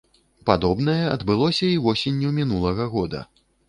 Падобнае 0.49 0.97
адбылося 1.17 1.71
і 1.77 1.79
восенню 1.87 2.37
мінулага 2.43 2.93
года. 2.97 3.27